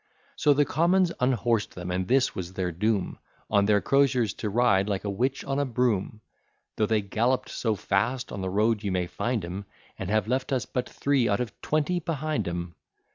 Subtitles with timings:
[0.35, 3.19] So the commons unhors'd them; and this was their doom,
[3.51, 6.21] On their crosiers to ride like a witch on a broom.
[6.77, 9.65] Though they gallop'd so fast, on the road you may find 'em,
[9.99, 12.73] And have left us but three out of twenty behind 'em.